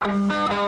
[0.00, 0.67] This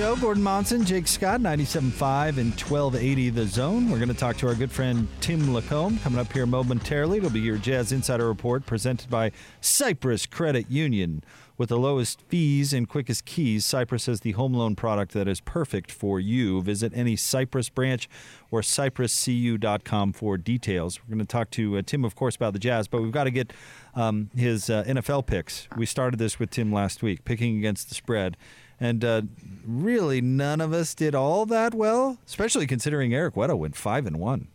[0.00, 3.90] Show, Gordon Monson, Jake Scott, 97.5 and 1280 The Zone.
[3.90, 7.18] We're going to talk to our good friend Tim LaComb coming up here momentarily.
[7.18, 11.22] It'll be your Jazz Insider Report presented by Cyprus Credit Union.
[11.58, 15.42] With the lowest fees and quickest keys, Cyprus has the home loan product that is
[15.42, 16.62] perfect for you.
[16.62, 18.08] Visit any Cyprus branch
[18.50, 20.98] or cypruscu.com for details.
[21.02, 23.24] We're going to talk to uh, Tim, of course, about the Jazz, but we've got
[23.24, 23.52] to get
[23.94, 25.68] um, his uh, NFL picks.
[25.76, 28.38] We started this with Tim last week, picking against the spread.
[28.80, 29.22] And uh,
[29.66, 34.18] really, none of us did all that well, especially considering Eric Weddle went five and
[34.18, 34.48] one.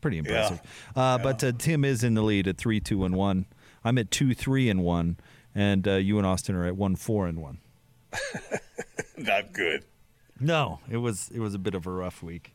[0.00, 0.60] Pretty impressive.
[0.96, 3.46] Uh, But uh, Tim is in the lead at three, two, and one.
[3.84, 5.18] I'm at two, three, and one,
[5.54, 7.58] and uh, you and Austin are at one, four, and one.
[9.18, 9.84] Not good.
[10.40, 12.54] No, it was it was a bit of a rough week.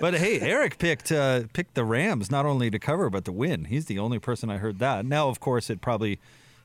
[0.00, 3.64] But hey, Eric picked uh, picked the Rams not only to cover but to win.
[3.66, 5.04] He's the only person I heard that.
[5.04, 6.18] Now, of course, it probably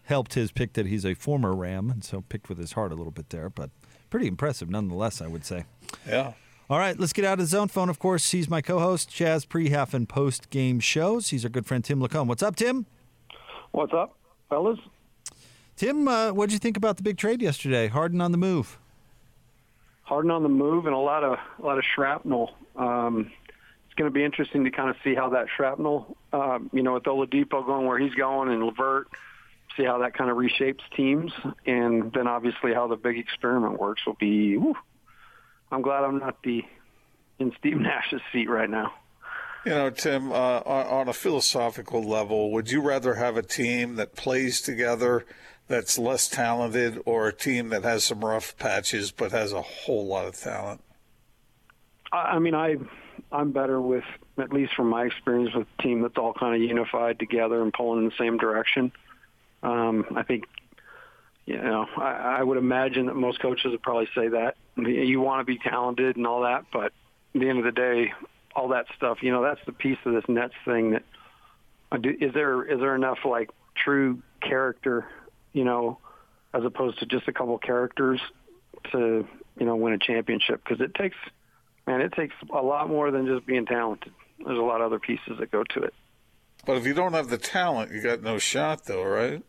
[0.03, 2.95] helped his pick that he's a former Ram, and so picked with his heart a
[2.95, 3.49] little bit there.
[3.49, 3.69] But
[4.09, 5.65] pretty impressive nonetheless, I would say.
[6.07, 6.33] Yeah.
[6.69, 7.89] All right, let's get out of the zone phone.
[7.89, 11.29] Of course, he's my co-host, Jazz pre, half, and post game shows.
[11.29, 12.27] He's our good friend Tim LaComb.
[12.27, 12.85] What's up, Tim?
[13.71, 14.17] What's up,
[14.49, 14.79] fellas?
[15.75, 17.87] Tim, uh, what did you think about the big trade yesterday?
[17.87, 18.79] Harden on the move.
[20.03, 22.51] Harden on the move and a lot of a lot of shrapnel.
[22.75, 23.31] Um,
[23.85, 26.93] it's going to be interesting to kind of see how that shrapnel, um, you know,
[26.93, 29.07] with Oladipo going where he's going and LeVert,
[29.77, 31.31] see how that kind of reshapes teams,
[31.65, 34.57] and then obviously how the big experiment works will be.
[34.57, 34.75] Whew,
[35.71, 36.63] I'm glad I'm not the
[37.39, 38.93] in Steve Nash's seat right now.
[39.65, 43.95] You know, Tim, uh, on, on a philosophical level, would you rather have a team
[43.95, 45.25] that plays together
[45.67, 50.07] that's less talented or a team that has some rough patches but has a whole
[50.07, 50.81] lot of talent?
[52.11, 52.77] I, I mean, I
[53.31, 54.03] I'm better with
[54.37, 57.73] at least from my experience with a team that's all kind of unified together and
[57.73, 58.91] pulling in the same direction.
[59.63, 60.45] Um, I think,
[61.45, 65.41] you know, I, I would imagine that most coaches would probably say that you want
[65.41, 66.93] to be talented and all that, but at
[67.41, 68.13] the end of the day,
[68.55, 71.03] all that stuff, you know, that's the piece of this Nets thing that
[71.91, 75.05] uh, is there is there enough like true character,
[75.53, 75.97] you know,
[76.53, 78.19] as opposed to just a couple characters
[78.91, 79.27] to
[79.57, 81.17] you know win a championship because it takes
[81.85, 84.13] man it takes a lot more than just being talented.
[84.43, 85.93] There's a lot of other pieces that go to it.
[86.65, 89.43] But if you don't have the talent, you got no shot, though, right?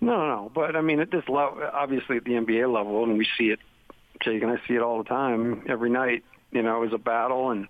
[0.00, 0.50] No, no.
[0.54, 3.58] But I mean, at this level, obviously at the NBA level, and we see it,
[4.22, 6.24] Jake and I see it all the time, every night.
[6.52, 7.66] You know, is a battle, and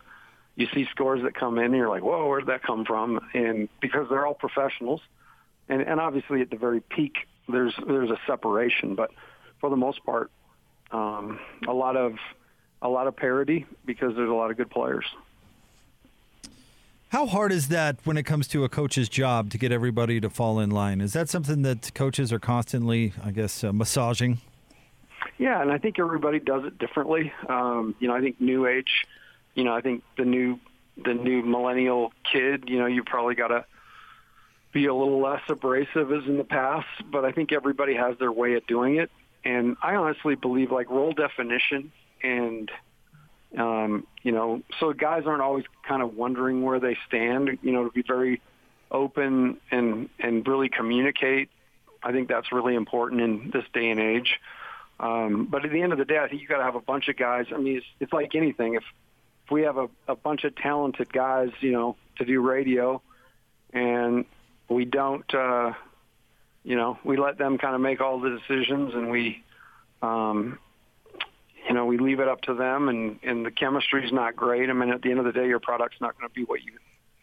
[0.56, 3.68] you see scores that come in, and you're like, "Whoa, where'd that come from?" And
[3.80, 5.00] because they're all professionals,
[5.68, 7.14] and and obviously at the very peak,
[7.48, 9.10] there's there's a separation, but
[9.60, 10.30] for the most part,
[10.90, 12.14] um, a lot of
[12.82, 15.06] a lot of parity because there's a lot of good players.
[17.14, 20.28] How hard is that when it comes to a coach's job to get everybody to
[20.28, 21.00] fall in line?
[21.00, 24.38] Is that something that coaches are constantly, I guess, uh, massaging?
[25.38, 27.32] Yeah, and I think everybody does it differently.
[27.48, 29.04] Um, you know, I think new age,
[29.54, 30.58] you know, I think the new
[31.04, 33.64] the new millennial kid, you know, you probably got to
[34.72, 38.32] be a little less abrasive as in the past, but I think everybody has their
[38.32, 39.12] way of doing it.
[39.44, 41.92] And I honestly believe like role definition
[42.24, 42.72] and
[43.56, 47.84] um, you know, so guys aren't always kind of wondering where they stand, you know,
[47.84, 48.40] to be very
[48.90, 51.50] open and and really communicate.
[52.02, 54.40] I think that's really important in this day and age.
[55.00, 56.80] Um, but at the end of the day, I think you got to have a
[56.80, 57.46] bunch of guys.
[57.52, 58.74] I mean, it's, it's like anything.
[58.74, 58.84] If
[59.44, 63.02] if we have a, a bunch of talented guys, you know, to do radio,
[63.72, 64.24] and
[64.68, 65.72] we don't, uh,
[66.62, 69.42] you know, we let them kind of make all the decisions, and we,
[70.00, 70.58] um,
[71.96, 74.68] we leave it up to them, and and the chemistry's not great.
[74.68, 76.62] I mean, at the end of the day, your product's not going to be what
[76.62, 76.72] you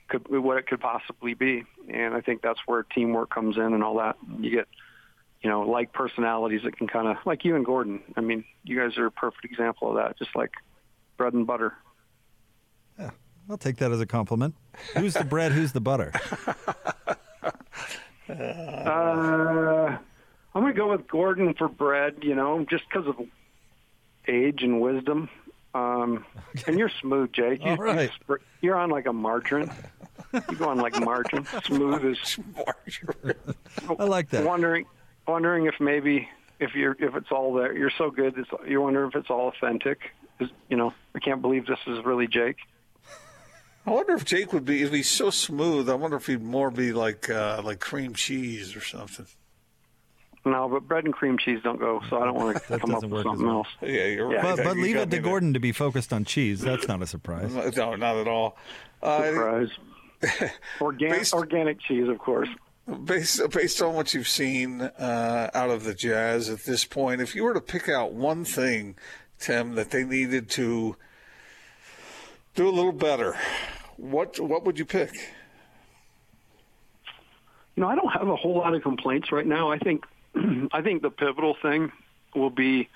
[0.07, 3.83] could what it could possibly be, and I think that's where teamwork comes in and
[3.83, 4.17] all that.
[4.39, 4.67] You get
[5.41, 8.01] you know, like personalities that can kind of, like you and Gordon.
[8.15, 10.51] I mean, you guys are a perfect example of that, just like
[11.17, 11.73] bread and butter.
[12.99, 13.09] Yeah,
[13.49, 14.53] I'll take that as a compliment.
[14.95, 15.51] Who's the bread?
[15.51, 16.13] Who's the butter?
[18.29, 19.97] Uh,
[20.55, 23.15] I'm going to go with Gordon for bread, you know, just because of
[24.31, 25.29] age and wisdom.
[25.73, 26.25] Um,
[26.67, 27.63] and you're smooth, Jake.
[27.63, 28.11] You, All right.
[28.27, 29.71] you, you're on like a margarine.
[30.33, 33.55] You go on like margarine, smooth as Margarine.
[33.99, 34.45] I like that.
[34.45, 34.85] Wondering,
[35.27, 36.27] wondering if maybe
[36.59, 38.37] if you're if it's all there, you're so good.
[38.37, 39.99] It's, you wonder if it's all authentic.
[40.39, 42.57] Is you know, I can't believe this is really Jake.
[43.85, 45.89] I wonder if Jake would be if he's so smooth.
[45.89, 49.25] I wonder if he'd more be like uh, like cream cheese or something.
[50.43, 53.03] No, but bread and cream cheese don't go, so I don't want to come up
[53.03, 53.57] with something well.
[53.57, 53.67] else.
[53.81, 54.37] Yeah, you're Yeah.
[54.39, 54.57] right.
[54.57, 55.21] But, but You leave it to me there.
[55.21, 56.61] Gordon to be focused on cheese.
[56.61, 57.53] That's not a surprise.
[57.77, 58.57] No, not at all.
[59.03, 59.69] Uh, Surprise.
[60.81, 62.49] Organic, Based- organic cheese, of course.
[63.05, 67.35] based based on what you've seen uh, out of the Jazz at this point, if
[67.35, 68.95] you were to pick out one thing,
[69.39, 70.95] Tim, that they needed to
[72.55, 73.35] do a little better,
[73.97, 75.13] what what would you pick?
[77.75, 79.71] You know, I don't have a whole lot of complaints right now.
[79.71, 80.03] I think,
[80.71, 81.91] I think the pivotal thing
[82.35, 82.89] will be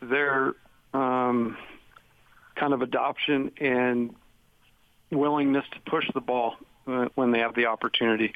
[0.00, 0.54] their
[0.94, 1.56] um,
[2.56, 4.14] kind of adoption and
[5.10, 6.56] willingness to push the ball
[7.14, 8.32] when they have the opportunity.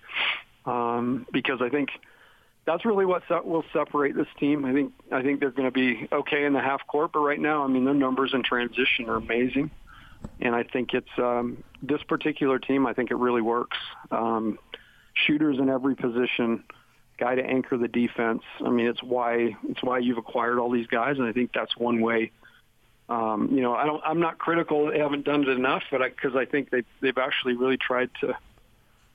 [0.67, 1.91] Um, because I think
[2.65, 4.65] that's really what se- will separate this team.
[4.65, 7.39] I think I think they're going to be okay in the half court, but right
[7.39, 9.71] now, I mean, their numbers in transition are amazing,
[10.41, 12.87] and I think it's um, this particular team.
[12.87, 13.77] I think it really works.
[14.11, 14.59] Um,
[15.13, 16.65] shooters in every position,
[17.25, 18.43] guy to anchor the defense.
[18.65, 21.77] I mean, it's why it's why you've acquired all these guys, and I think that's
[21.77, 22.31] one way.
[23.09, 24.03] Um, you know, I don't.
[24.05, 24.91] I'm not critical.
[24.91, 28.37] They haven't done it enough, but because I, think they they've actually really tried to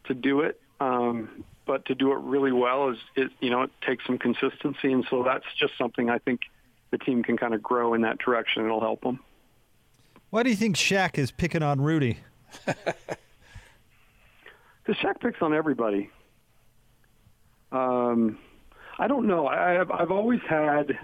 [0.06, 0.60] to do it.
[0.80, 4.92] Um, but to do it really well is it you know it takes some consistency,
[4.92, 6.42] and so that's just something I think
[6.92, 8.66] the team can kind of grow in that direction.
[8.66, 9.20] It'll help them.
[10.32, 12.20] Why do you think Shaq is picking on Rudy?
[14.90, 16.10] Because Shaq picks on everybody.
[17.72, 18.38] Um,
[18.98, 19.48] I don't know.
[19.48, 20.98] I've I've always had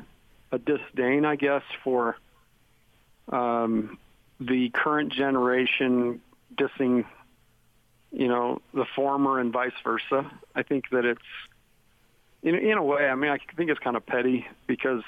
[0.52, 2.18] a disdain, I guess, for
[3.32, 3.98] um,
[4.40, 6.22] the current generation
[6.56, 7.06] dissing,
[8.12, 10.30] you know, the former and vice versa.
[10.56, 11.22] I think that it's
[12.44, 13.08] in in a way.
[13.08, 15.04] I mean, I think it's kind of petty because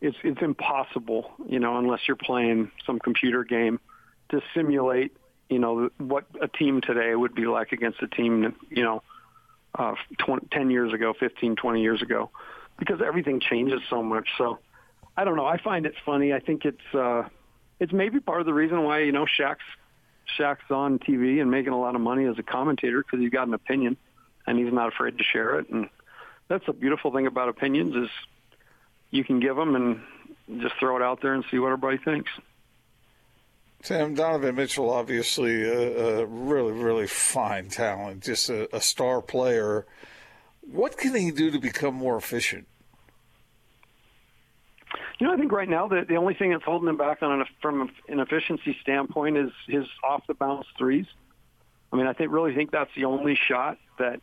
[0.00, 3.80] it's it's impossible, you know, unless you're playing some computer game
[4.30, 5.12] to simulate
[5.48, 9.02] you know what a team today would be like against a team you know
[9.78, 12.30] uh 20, 10 years ago 15 20 years ago
[12.78, 14.28] because everything changes so much.
[14.36, 14.58] So
[15.16, 15.46] i don't know.
[15.46, 16.32] I find it funny.
[16.32, 17.28] I think it's uh
[17.80, 19.64] it's maybe part of the reason why you know Shaq's
[20.38, 23.48] Shaq's on TV and making a lot of money as a commentator because he's got
[23.48, 23.96] an opinion
[24.46, 25.68] and he's not afraid to share it.
[25.70, 25.88] And
[26.48, 28.10] that's the beautiful thing about opinions is
[29.10, 32.30] you can give them and just throw it out there and see what everybody thinks
[33.82, 39.86] Tim Donovan Mitchell, obviously a, a really, really fine talent, just a, a star player.
[40.62, 42.66] What can he do to become more efficient?
[45.18, 47.40] You know, I think right now the the only thing that's holding him back on
[47.40, 51.06] an, from an efficiency standpoint is his off the bounce threes.
[51.92, 54.20] I mean, I think really think that's the only shot that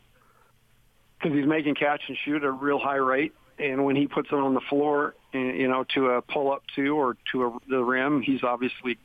[1.18, 4.30] because he's making catch and shoot at a real high rate, and when he puts
[4.32, 7.84] it on the floor, you know, to a pull up two or to a, the
[7.84, 8.98] rim, he's obviously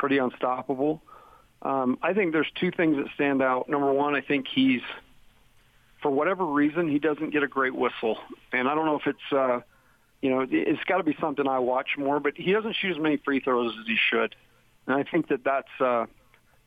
[0.00, 1.02] pretty unstoppable.
[1.62, 3.68] Um, I think there's two things that stand out.
[3.68, 4.80] Number one, I think he's
[6.00, 8.16] for whatever reason he doesn't get a great whistle,
[8.50, 9.32] and I don't know if it's.
[9.32, 9.60] Uh,
[10.22, 12.20] you know, it's got to be something I watch more.
[12.20, 14.34] But he doesn't shoot as many free throws as he should,
[14.86, 16.06] and I think that that's uh,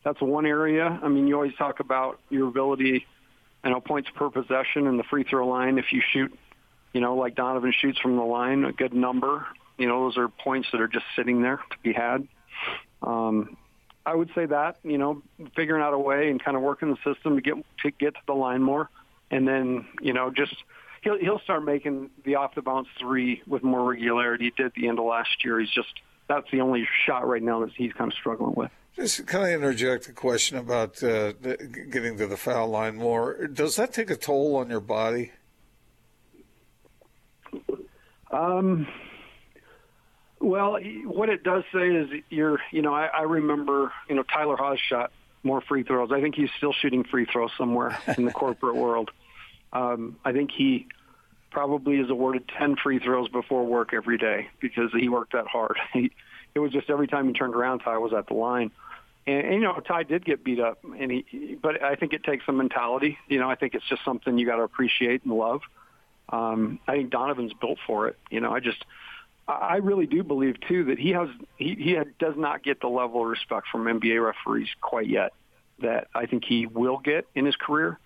[0.04, 1.00] that's one area.
[1.02, 3.06] I mean, you always talk about your ability,
[3.64, 5.78] you know, points per possession and the free throw line.
[5.78, 6.38] If you shoot,
[6.94, 9.46] you know, like Donovan shoots from the line, a good number.
[9.78, 12.28] You know, those are points that are just sitting there to be had.
[13.04, 13.58] Um,
[14.06, 15.22] I would say that you know,
[15.56, 18.22] figuring out a way and kind of working the system to get to get to
[18.28, 18.90] the line more,
[19.32, 20.56] and then you know just
[21.04, 24.46] he'll he'll start making the off the bounce three with more regularity.
[24.46, 25.60] He did at the end of last year.
[25.60, 25.94] He's just
[26.28, 28.72] that's the only shot right now that he's kind of struggling with.
[28.96, 33.48] Just kind of interject a question about uh, getting to the foul line more.
[33.48, 35.32] Does that take a toll on your body?
[38.32, 38.88] Um,
[40.44, 44.58] well, what it does say is you're, you know, I, I remember, you know, Tyler
[44.58, 46.12] Haws shot more free throws.
[46.12, 49.12] I think he's still shooting free throws somewhere in the corporate world.
[49.72, 50.88] Um, I think he
[51.50, 55.78] probably is awarded 10 free throws before work every day because he worked that hard.
[55.94, 56.12] He,
[56.56, 58.70] it was just every time he turned around, Ty was at the line.
[59.26, 62.24] And, and you know, Ty did get beat up, and he, but I think it
[62.24, 63.18] takes some mentality.
[63.28, 65.62] You know, I think it's just something you got to appreciate and love.
[66.30, 68.18] Um, I think Donovan's built for it.
[68.30, 68.86] You know, I just,
[69.48, 73.22] I really do believe too that he has he he does not get the level
[73.22, 75.34] of respect from NBA referees quite yet
[75.80, 78.00] that I think he will get in his career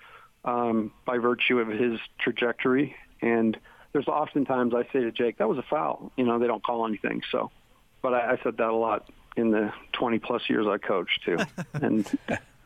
[0.45, 2.95] um, by virtue of his trajectory.
[3.21, 3.57] And
[3.93, 6.11] there's oftentimes I say to Jake, that was a foul.
[6.17, 7.21] You know, they don't call anything.
[7.31, 7.51] So,
[8.01, 11.37] but I, I said that a lot in the 20 plus years I coached too.
[11.73, 12.07] and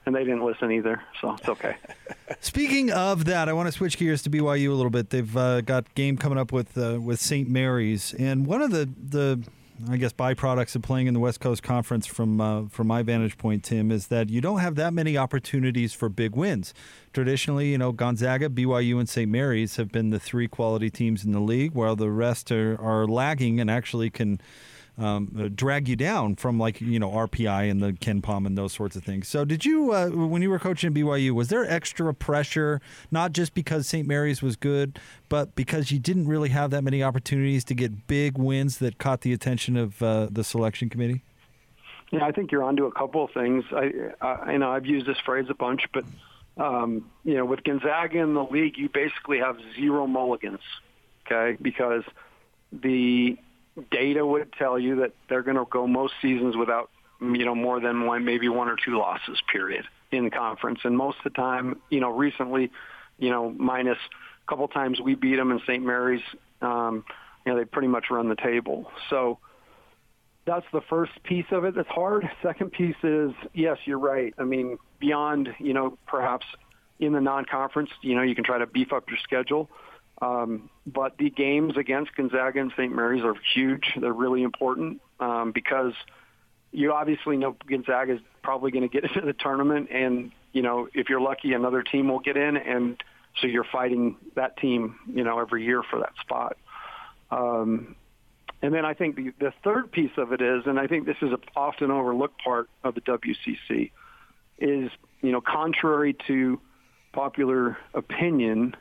[0.06, 1.76] and they didn't listen either, so it's okay.
[2.40, 5.10] Speaking of that, I want to switch gears to BYU a little bit.
[5.10, 7.50] They've uh, got game coming up with uh, with St.
[7.50, 9.44] Mary's, and one of the the
[9.90, 13.38] I guess byproducts of playing in the West Coast Conference from uh, from my vantage
[13.38, 16.74] point, Tim, is that you don't have that many opportunities for big wins.
[17.14, 19.30] Traditionally, you know, Gonzaga, BYU, and St.
[19.30, 23.08] Mary's have been the three quality teams in the league, while the rest are, are
[23.08, 24.40] lagging and actually can
[24.98, 28.74] um, uh, drag you down from like you know RPI and the KenPom and those
[28.74, 29.28] sorts of things.
[29.28, 33.32] So, did you uh, when you were coaching at BYU, was there extra pressure, not
[33.32, 34.08] just because St.
[34.08, 38.38] Mary's was good, but because you didn't really have that many opportunities to get big
[38.38, 41.24] wins that caught the attention of uh, the selection committee?
[42.12, 43.64] Yeah, I think you're onto a couple of things.
[43.72, 46.04] I, I you know I've used this phrase a bunch, but
[46.58, 50.60] um, you know with Gonzaga in the league, you basically have zero mulligans,
[51.26, 51.58] okay?
[51.62, 52.04] Because
[52.74, 53.38] the
[53.90, 56.90] data would tell you that they're going to go most seasons without
[57.22, 60.80] you know more than one maybe one or two losses period in the conference.
[60.84, 62.72] And most of the time you know recently
[63.18, 63.98] you know minus
[64.46, 65.84] a couple times we beat them in St.
[65.84, 66.24] Mary's
[66.62, 67.06] um
[67.46, 68.92] you know they pretty much run the table.
[69.10, 69.40] So
[70.46, 72.28] that's the first piece of it that's hard.
[72.42, 74.34] Second piece is yes you're right.
[74.38, 76.46] I mean beyond you know perhaps
[77.00, 79.70] in the non-conference you know you can try to beef up your schedule
[80.22, 82.94] um, but the games against Gonzaga and St.
[82.94, 83.94] Mary's are huge.
[84.00, 85.94] They're really important um, because
[86.72, 90.88] you obviously know Gonzaga is probably going to get into the tournament, and you know
[90.94, 93.02] if you're lucky, another team will get in, and
[93.40, 96.58] so you're fighting that team, you know, every year for that spot.
[97.32, 97.96] Um,
[98.62, 101.18] and then I think the, the third piece of it is, and I think this
[101.22, 103.92] is an often overlooked part of the WCC,
[104.60, 106.60] is you know contrary to
[107.14, 108.76] popular opinion,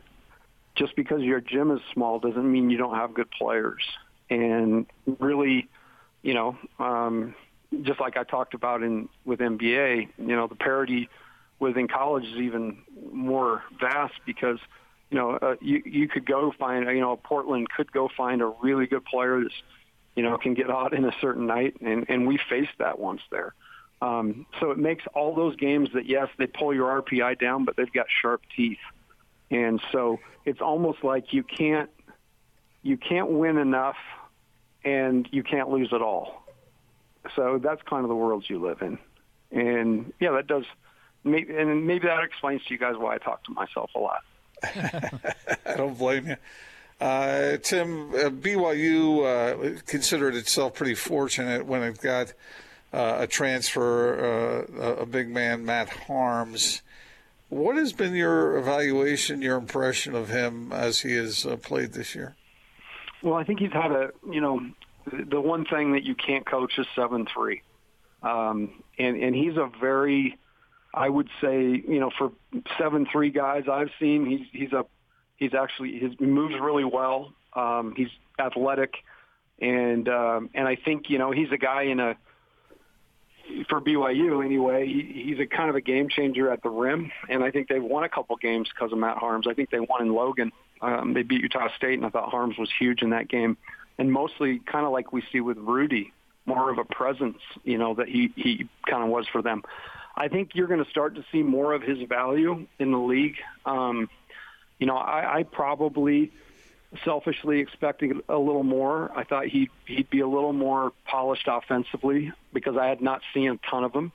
[0.81, 3.83] just because your gym is small doesn't mean you don't have good players.
[4.31, 4.87] And
[5.19, 5.69] really,
[6.23, 7.35] you know, um,
[7.83, 11.11] just like I talked about in with NBA, you know, the parity
[11.59, 12.79] within college is even
[13.13, 14.59] more vast because
[15.11, 18.47] you know uh, you you could go find you know Portland could go find a
[18.63, 19.55] really good player that's
[20.17, 23.21] you know can get hot in a certain night, and and we faced that once
[23.31, 23.53] there.
[24.01, 27.77] Um, so it makes all those games that yes they pull your RPI down, but
[27.77, 28.79] they've got sharp teeth.
[29.51, 31.91] And so it's almost like you can't
[32.83, 33.97] you can't win enough
[34.85, 36.45] and you can't lose at all.
[37.37, 38.99] So that's kind of the world you live in.
[39.51, 40.65] And yeah, that does
[41.25, 44.23] maybe and maybe that explains to you guys why I talk to myself a lot.
[45.67, 46.37] I don't blame you.
[47.01, 52.35] Uh, Tim, uh, BYU uh, considered itself pretty fortunate when it got
[52.93, 56.83] uh, a transfer, uh, a big man, Matt Haarms.
[57.51, 62.15] What has been your evaluation, your impression of him as he has uh, played this
[62.15, 62.37] year?
[63.23, 64.61] Well, I think he's had a, you know,
[65.13, 67.63] the one thing that you can't coach is seven three,
[68.23, 70.39] um, and and he's a very,
[70.95, 72.31] I would say, you know, for
[72.79, 74.87] seven three guys I've seen, he's he's a,
[75.37, 77.33] he's actually his he moves really well.
[77.55, 78.95] Um, he's athletic,
[79.61, 82.17] and um, and I think you know he's a guy in a
[83.69, 87.43] for BYU anyway, he, he's a kind of a game changer at the rim, and
[87.43, 89.47] I think they've won a couple games because of Matt Haarms.
[89.47, 90.53] I think they won in Logan.
[90.81, 93.57] Um, they beat Utah State, and I thought Haarms was huge in that game,
[93.99, 96.13] and mostly kind of like we see with Rudy,
[96.47, 99.63] more of a presence, you know, that he he kind of was for them.
[100.17, 103.37] I think you're going to start to see more of his value in the league.
[103.65, 104.09] Um,
[104.79, 106.33] you know, I, I probably
[107.05, 109.11] selfishly expecting a little more.
[109.17, 113.51] I thought he'd he'd be a little more polished offensively because I had not seen
[113.51, 114.13] a ton of him.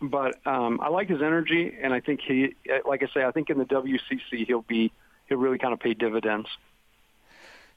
[0.00, 2.54] But um, I like his energy, and I think he,
[2.86, 4.92] like I say, I think in the WCC he'll be
[5.28, 6.48] he'll really kind of pay dividends.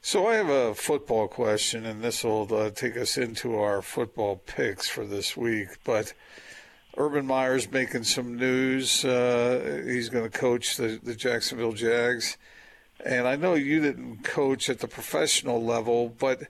[0.00, 4.36] So I have a football question, and this will uh, take us into our football
[4.36, 5.68] picks for this week.
[5.82, 6.12] But
[6.96, 9.04] Urban Meyer's making some news.
[9.04, 12.36] Uh, he's going to coach the, the Jacksonville Jags.
[13.04, 16.44] And I know you didn't coach at the professional level, but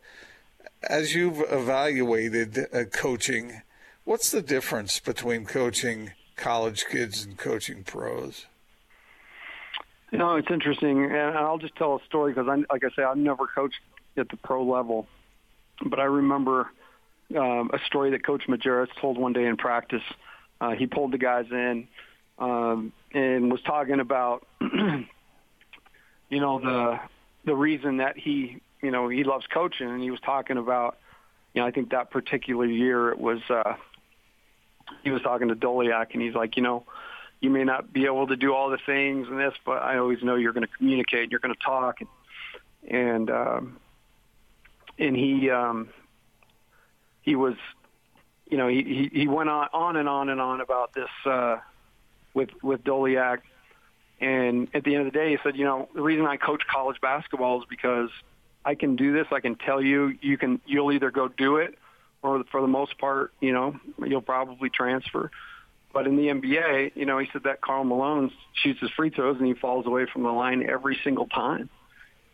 [0.83, 3.63] as you've evaluated uh, coaching,
[4.05, 8.47] what's the difference between coaching college kids and coaching pros?
[10.13, 13.17] You know, it's interesting, and I'll just tell a story because, like I say, I've
[13.17, 13.81] never coached
[14.17, 15.09] at the pro level,
[15.85, 16.71] but I remember
[17.37, 20.03] um, a story that Coach Majerus told one day in practice.
[20.61, 21.89] Uh, he pulled the guys in
[22.39, 24.47] um, and was talking about
[26.35, 26.99] you know the
[27.45, 30.99] the reason that he you know he loves coaching and he was talking about
[31.55, 33.75] you know I think that particular year it was uh
[35.05, 36.85] he was talking to Doleac and he's like you know
[37.41, 40.23] you may not be able to do all the things and this but I always
[40.23, 42.11] know you're going to communicate and you're going to talk and
[42.91, 43.77] and um
[44.99, 45.89] and he um
[47.23, 47.55] he was
[48.51, 51.59] you know he he, went on on and on and on about this uh
[52.35, 53.39] with with Doleac.
[54.25, 56.63] And at the end of the day, he said, you know, the reason I coach
[56.67, 58.09] college basketball is because
[58.65, 59.27] I can do this.
[59.31, 61.77] I can tell you, you can, you'll either go do it,
[62.23, 65.31] or for the most part, you know, you'll probably transfer.
[65.93, 69.37] But in the NBA, you know, he said that Karl Malone shoots his free throws
[69.37, 71.69] and he falls away from the line every single time.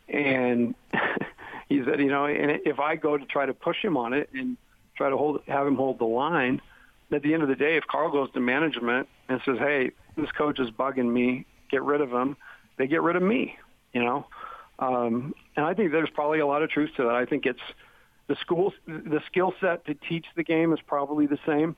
[0.08, 0.76] And
[1.68, 4.30] he said, you know, and if I go to try to push him on it
[4.32, 4.56] and
[4.96, 6.62] try to hold, have him hold the line,
[7.10, 10.30] at the end of the day, if Karl goes to management and says, hey, this
[10.30, 12.36] coach is bugging me, get rid of him,
[12.78, 13.56] they get rid of me,
[13.92, 14.26] you know.
[14.78, 17.14] Um, and I think there's probably a lot of truth to that.
[17.14, 17.60] I think it's
[18.28, 21.76] the schools, the skill set to teach the game is probably the same.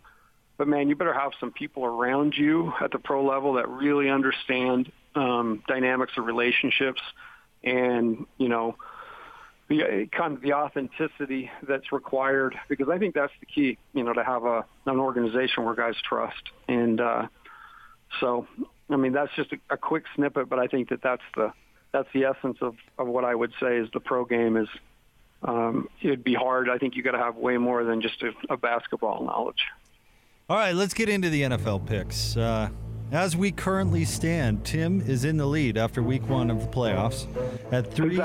[0.59, 4.11] But man, you better have some people around you at the pro level that really
[4.11, 7.01] understand um, dynamics of relationships
[7.65, 8.77] and, you know,
[9.69, 14.13] the kind of the authenticity that's required because I think that's the key, you know,
[14.13, 16.51] to have a an organization where guys trust.
[16.69, 17.29] And uh,
[18.21, 18.47] so,
[18.91, 21.53] I mean, that's just a, a quick snippet, but I think that that's the
[21.93, 24.69] that's the essence of, of what I would say is the pro game is.
[25.45, 26.71] Um, it'd be hard.
[26.71, 29.65] I think you got to have way more than just a, a basketball knowledge.
[30.49, 32.37] All right, let's get into the NFL picks.
[32.37, 32.69] Uh,
[33.11, 37.27] as we currently stand, Tim is in the lead after week one of the playoffs.
[37.73, 38.21] At three,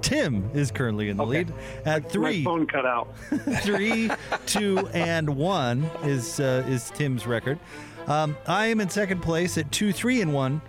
[0.02, 1.38] Tim is currently in the Okay.
[1.44, 1.52] lead.
[1.84, 3.14] At three, My phone cut out.
[3.62, 4.10] three,
[4.46, 7.58] two, and one is uh, is Tim's record.
[8.06, 10.60] Um, I am in second place at two, three, and one,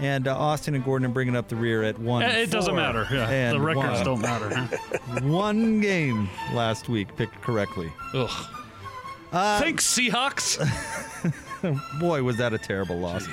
[0.00, 2.22] and uh, Austin and Gordon are bringing up the rear at one.
[2.22, 3.06] Eh, It doesn't matter.
[3.10, 4.04] Yeah, the records one.
[4.04, 4.54] don't matter.
[4.54, 5.20] huh?
[5.22, 7.92] One game last week picked correctly.
[8.14, 8.30] Ugh.
[9.32, 10.56] Uh, Thanks, Seahawks.
[12.00, 13.26] Boy, was that a terrible loss.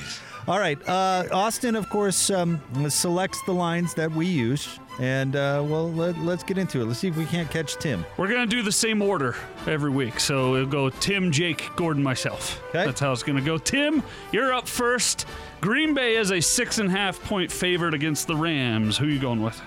[0.48, 0.78] All right.
[0.88, 4.80] Uh, Austin, of course, um, selects the lines that we use.
[5.00, 6.86] And, uh, well, let, let's get into it.
[6.86, 8.06] Let's see if we can't catch Tim.
[8.16, 9.36] We're gonna do the same order
[9.68, 12.62] every week, so it'll go Tim, Jake, Gordon, myself.
[12.70, 12.86] Okay.
[12.86, 13.58] That's how it's gonna go.
[13.58, 15.26] Tim, you're up first.
[15.62, 18.98] Green Bay is a six and a half point favorite against the Rams.
[18.98, 19.60] Who are you going with?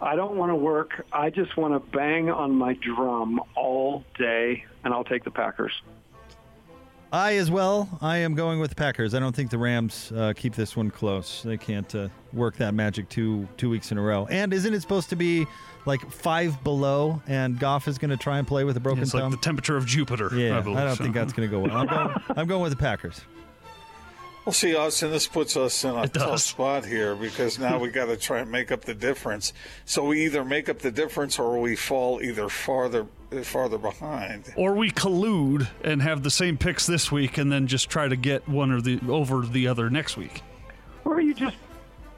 [0.00, 1.04] I don't want to work.
[1.12, 5.72] I just want to bang on my drum all day, and I'll take the Packers.
[7.12, 9.14] I, as well, I am going with the Packers.
[9.14, 11.42] I don't think the Rams uh, keep this one close.
[11.42, 14.26] They can't uh, work that magic two two weeks in a row.
[14.26, 15.46] And isn't it supposed to be
[15.86, 19.14] like five below, and Goff is going to try and play with a broken It's
[19.14, 20.30] like the temperature of Jupiter.
[20.34, 21.04] yeah, I, I, don't so.
[21.04, 21.76] think that's going to go well.
[21.76, 23.20] I'm going, I'm going with the Packers.
[24.46, 28.06] Well, see, Austin, this puts us in a tough spot here because now we got
[28.06, 29.52] to try and make up the difference.
[29.86, 33.08] So we either make up the difference or we fall either farther
[33.42, 34.54] farther behind.
[34.56, 38.14] Or we collude and have the same picks this week, and then just try to
[38.14, 40.42] get one or the over the other next week.
[41.04, 41.56] Or you just,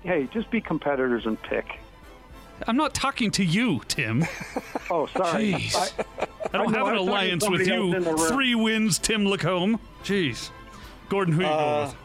[0.02, 1.78] hey, just be competitors and pick.
[2.66, 4.24] I'm not talking to you, Tim.
[4.90, 5.52] Oh, sorry.
[5.52, 5.76] Jeez.
[5.76, 7.74] I, I don't I know, have an I was alliance with you.
[7.88, 8.28] else in the room.
[8.32, 9.78] Three wins, Tim LaComb.
[10.02, 10.48] Jeez.
[11.10, 11.96] Gordon, who you going Uh, with?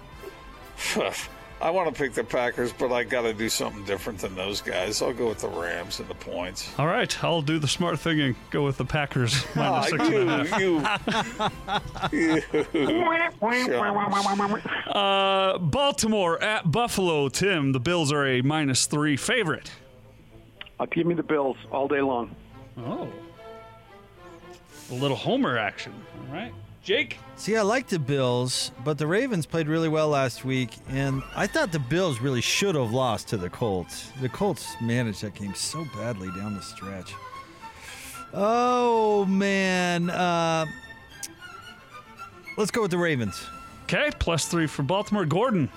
[1.62, 4.60] I want to pick the Packers, but I got to do something different than those
[4.60, 5.02] guys.
[5.02, 6.70] I'll go with the Rams and the points.
[6.78, 10.04] All right, I'll do the smart thing and go with the Packers minus Ah, six
[10.10, 12.12] and a half.
[12.12, 12.42] you,
[12.84, 13.04] you,
[14.88, 17.30] Uh, Baltimore at Buffalo.
[17.30, 19.72] Tim, the Bills are a minus three favorite.
[20.80, 22.36] I'll give me the Bills all day long.
[22.78, 23.08] Oh.
[24.92, 25.94] A little homer action.
[26.28, 26.54] All right.
[26.84, 27.18] Jake?
[27.38, 31.48] See, I like the Bills, but the Ravens played really well last week, and I
[31.48, 34.12] thought the Bills really should have lost to the Colts.
[34.22, 37.14] The Colts managed that game so badly down the stretch.
[38.34, 40.66] Oh man, uh,
[42.58, 43.42] let's go with the Ravens.
[43.84, 45.26] Okay, plus three for Baltimore.
[45.26, 45.70] Gordon,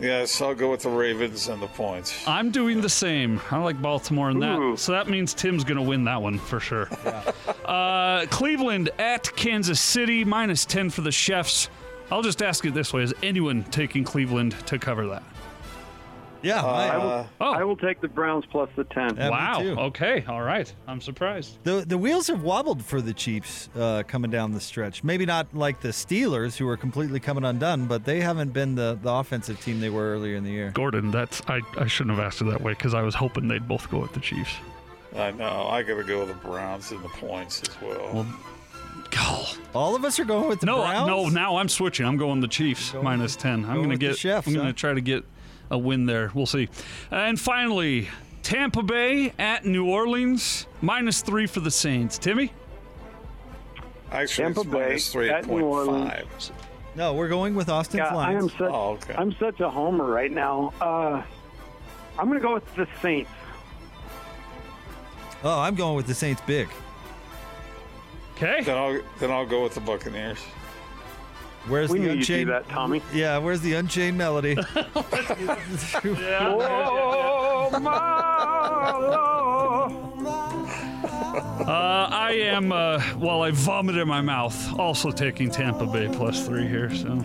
[0.00, 2.26] yes, I'll go with the Ravens and the points.
[2.26, 3.40] I'm doing the same.
[3.50, 4.58] I like Baltimore in that.
[4.58, 4.76] Ooh.
[4.76, 6.88] So that means Tim's going to win that one for sure.
[7.64, 11.68] Uh, Cleveland at Kansas City, minus 10 for the Chefs.
[12.10, 15.22] I'll just ask it this way Is anyone taking Cleveland to cover that?
[16.42, 17.52] Yeah, I- I will, Oh.
[17.54, 19.16] I will take the Browns plus the 10.
[19.16, 19.62] Yeah, wow.
[19.86, 20.22] Okay.
[20.28, 20.70] All right.
[20.86, 21.56] I'm surprised.
[21.64, 25.02] the the wheels have wobbled for the Chiefs uh, coming down the stretch.
[25.02, 28.98] Maybe not like the Steelers, who are completely coming undone, but they haven't been the,
[29.02, 30.70] the offensive team they were earlier in the year.
[30.72, 33.66] Gordon, that's I, I shouldn't have asked it that way because I was hoping they'd
[33.66, 34.52] both go with the Chiefs.
[35.14, 35.68] I know.
[35.68, 38.10] I got to go with the Browns and the points as well.
[38.12, 38.26] well
[39.16, 39.56] Oh.
[39.74, 41.06] All of us are going with the No, Browns.
[41.06, 41.28] no.
[41.28, 42.04] Now I'm switching.
[42.06, 43.64] I'm going the Chiefs Going minus ten.
[43.64, 44.18] I'm going going to get.
[44.18, 44.76] Chefs, I'm going to huh?
[44.76, 45.24] try to get
[45.70, 46.30] a win there.
[46.34, 46.68] We'll see.
[47.10, 48.08] And finally,
[48.42, 52.18] Tampa Bay at New Orleans minus three for the Saints.
[52.18, 52.52] Timmy.
[54.10, 56.10] Actually, Tampa it's Bay minus three at New Orleans.
[56.10, 56.52] five.
[56.96, 59.14] No, we're going with Austin's Yeah, I am such Oh, okay.
[59.16, 60.72] I'm such a homer right now.
[60.80, 61.22] Uh,
[62.18, 63.30] I'm going to go with the Saints.
[65.44, 66.68] Oh, I'm going with the Saints big.
[68.34, 68.62] Okay.
[68.64, 70.38] Then I'll then I'll go with the Buccaneers.
[71.68, 72.50] Where's We the knew you'd do unchained?
[72.50, 73.00] that, Tommy.
[73.12, 74.56] Yeah, where's the unchained melody?
[76.04, 79.92] Oh, my Lord.
[81.66, 86.46] Uh, I am, uh, while I vomit in my mouth, also taking Tampa Bay plus
[86.46, 86.94] three here.
[86.94, 87.24] So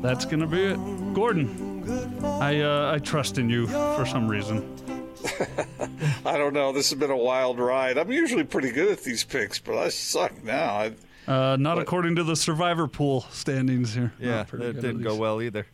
[0.00, 0.78] that's going to be it.
[1.14, 4.70] Gordon, I, uh, I trust in you for some reason.
[6.24, 6.72] I don't know.
[6.72, 7.98] This has been a wild ride.
[7.98, 10.74] I'm usually pretty good at these picks, but I suck now.
[10.74, 10.92] I,
[11.26, 14.12] Uh, not according to the survivor pool standings here.
[14.20, 15.66] yeah, Not pretty that didn't go well either.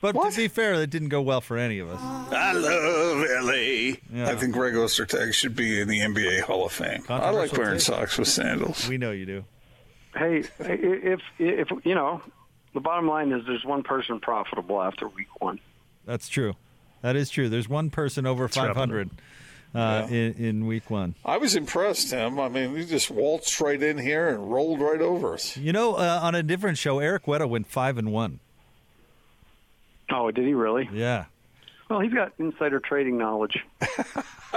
[0.00, 0.30] But What?
[0.32, 2.00] to be fair, that didn't go well for any of us.
[2.00, 3.96] I love LA.
[4.12, 4.28] Yeah.
[4.30, 7.02] I think Greg Ostertag should be in the NBA Hall of Fame.
[7.08, 7.80] I like wearing take.
[7.80, 8.88] socks with sandals.
[8.88, 9.44] We know you do.
[10.14, 12.22] Hey, i- if if you know,
[12.74, 15.58] the bottom line is there's one person profitable after week one.
[16.04, 16.54] That's true.
[17.02, 17.48] That is true.
[17.48, 19.10] There's one person over 500
[19.74, 21.14] uh, in, in week one.
[21.24, 22.40] I was impressed, Tim.
[22.40, 25.56] I mean, he just waltzed right in here and rolled right over us.
[25.56, 28.40] You know, uh, on a different show, Eric Weddle went five and one.
[30.10, 30.88] Oh, did he really?
[30.92, 31.26] Yeah.
[31.88, 33.58] Well, he's got insider trading knowledge.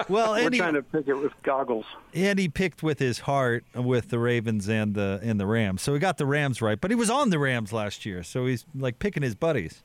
[0.08, 1.84] Well, We're and he, trying to pick it with goggles.
[2.14, 5.94] and he picked with his heart with the Ravens and the and the Rams, so
[5.94, 6.80] he got the Rams right.
[6.80, 9.82] But he was on the Rams last year, so he's like picking his buddies.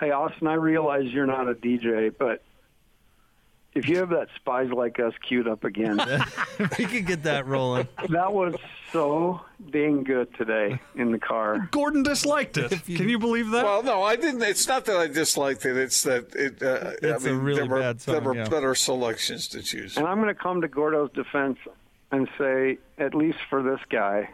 [0.00, 2.42] Hey, Austin, I realize you're not a DJ, but
[3.74, 6.00] if you have that Spies Like Us queued up again,
[6.78, 7.86] we can get that rolling.
[8.08, 8.54] that was
[8.92, 11.68] so dang good today in the car.
[11.70, 12.88] Gordon disliked it.
[12.88, 13.62] you- Can you believe that?
[13.64, 14.42] Well, no, I didn't.
[14.42, 15.76] It's not that I disliked it.
[15.76, 16.62] It's that it.
[16.62, 18.48] Uh, It's I a mean, really there were, bad song, There were yeah.
[18.48, 19.96] better selections to choose.
[19.98, 21.58] And I'm going to come to Gordo's defense
[22.10, 24.30] and say, at least for this guy,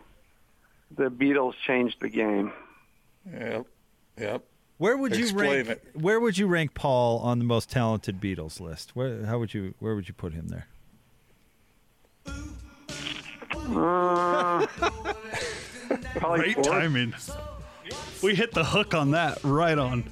[0.97, 2.53] the Beatles changed the game.
[3.31, 3.67] Yep.
[4.19, 4.45] Yep.
[4.79, 5.69] Where would you rank?
[5.69, 5.85] it.
[5.95, 8.95] Where would you rank Paul on the most talented Beatles list?
[8.95, 9.25] Where?
[9.27, 9.75] How would you?
[9.79, 10.67] Where would you put him there?
[13.69, 14.67] Uh,
[16.17, 16.67] probably Great fourth.
[16.67, 17.15] timing.
[18.23, 20.05] We hit the hook on that right on.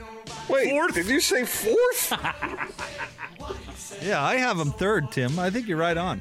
[0.48, 0.94] Wait, Fourth?
[0.94, 2.12] did you say fourth?
[4.02, 5.38] Yeah, I have him third, Tim.
[5.38, 6.20] I think you're right on.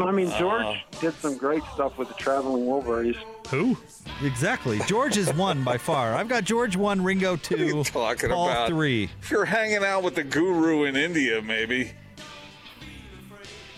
[0.00, 3.16] I mean, George did some great stuff with the Traveling Wilburys.
[3.50, 3.76] Who?
[4.22, 4.80] Exactly.
[4.86, 6.14] George is one by far.
[6.14, 8.68] I've got George one, Ringo What are two, you talking Paul about?
[8.68, 9.10] three.
[9.20, 11.90] If you're hanging out with the guru in India, maybe.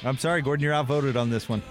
[0.04, 1.62] I'm sorry, Gordon, you're outvoted on this one.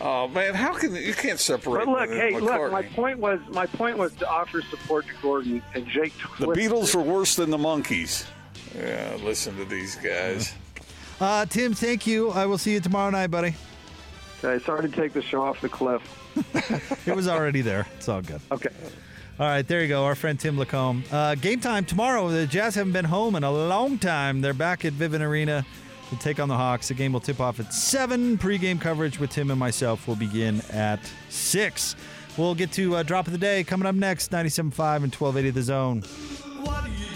[0.00, 1.86] Oh man, how can you can't separate?
[1.86, 2.70] But look, hey, and look.
[2.72, 6.12] My point was, my point was to offer support to Gordon and Jake.
[6.38, 8.26] The Beatles were worse than the Monkees.
[8.76, 10.54] Yeah, listen to these guys.
[11.18, 12.30] Uh, Tim, thank you.
[12.30, 13.54] I will see you tomorrow night, buddy.
[14.44, 16.02] Okay, sorry to take the show off the cliff.
[17.06, 17.86] It was already there.
[17.96, 18.40] It's all good.
[18.50, 18.70] Okay.
[19.38, 20.04] All right, there you go.
[20.04, 21.02] Our friend Tim LaComb.
[21.12, 22.28] Uh, game time tomorrow.
[22.28, 24.40] The Jazz haven't been home in a long time.
[24.40, 25.64] They're back at Vivint Arena
[26.10, 26.88] to take on the Hawks.
[26.88, 28.38] The game will tip off at 7.
[28.38, 31.96] Pre-game coverage with Tim and myself will begin at 6.
[32.36, 34.56] We'll get to uh, Drop of the Day coming up next, 97.5
[35.04, 36.00] and 1280 The Zone.
[36.64, 37.15] What do you